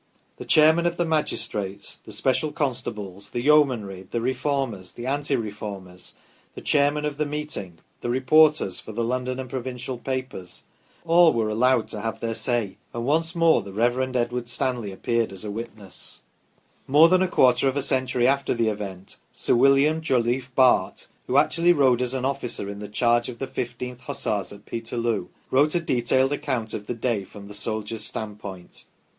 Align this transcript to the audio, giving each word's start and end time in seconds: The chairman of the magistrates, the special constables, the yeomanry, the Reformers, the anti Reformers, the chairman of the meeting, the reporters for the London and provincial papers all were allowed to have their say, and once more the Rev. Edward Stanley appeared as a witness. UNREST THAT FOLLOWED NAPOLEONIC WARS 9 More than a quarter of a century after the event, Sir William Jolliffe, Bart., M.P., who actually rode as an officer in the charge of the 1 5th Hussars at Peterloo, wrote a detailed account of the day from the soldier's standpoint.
The 0.37 0.45
chairman 0.45 0.87
of 0.87 0.97
the 0.97 1.05
magistrates, 1.05 1.97
the 1.99 2.11
special 2.11 2.51
constables, 2.51 3.29
the 3.29 3.43
yeomanry, 3.43 4.07
the 4.09 4.19
Reformers, 4.19 4.93
the 4.93 5.05
anti 5.05 5.35
Reformers, 5.35 6.15
the 6.55 6.61
chairman 6.61 7.05
of 7.05 7.17
the 7.17 7.25
meeting, 7.27 7.77
the 8.01 8.09
reporters 8.09 8.79
for 8.79 8.93
the 8.93 9.03
London 9.03 9.39
and 9.39 9.47
provincial 9.47 9.99
papers 9.99 10.63
all 11.05 11.31
were 11.33 11.49
allowed 11.49 11.87
to 11.89 12.01
have 12.01 12.19
their 12.19 12.33
say, 12.33 12.77
and 12.95 13.05
once 13.05 13.35
more 13.35 13.61
the 13.61 13.71
Rev. 13.73 14.15
Edward 14.15 14.47
Stanley 14.49 14.91
appeared 14.91 15.31
as 15.31 15.45
a 15.45 15.51
witness. 15.51 16.21
UNREST 16.21 16.21
THAT 16.21 16.91
FOLLOWED 16.91 16.91
NAPOLEONIC 16.91 16.93
WARS 16.93 16.93
9 16.93 16.93
More 16.97 17.09
than 17.09 17.21
a 17.21 17.31
quarter 17.31 17.67
of 17.67 17.77
a 17.77 17.87
century 17.87 18.27
after 18.27 18.53
the 18.55 18.69
event, 18.69 19.17
Sir 19.31 19.53
William 19.55 20.01
Jolliffe, 20.01 20.51
Bart., 20.55 21.01
M.P., 21.05 21.11
who 21.27 21.37
actually 21.37 21.73
rode 21.73 22.01
as 22.01 22.15
an 22.15 22.25
officer 22.25 22.67
in 22.67 22.79
the 22.79 22.89
charge 22.89 23.29
of 23.29 23.37
the 23.37 23.45
1 23.45 23.53
5th 23.53 23.99
Hussars 23.99 24.51
at 24.51 24.65
Peterloo, 24.65 25.27
wrote 25.51 25.75
a 25.75 25.79
detailed 25.79 26.33
account 26.33 26.73
of 26.73 26.87
the 26.87 26.95
day 26.95 27.23
from 27.23 27.47
the 27.47 27.53
soldier's 27.53 28.03
standpoint. 28.03 28.85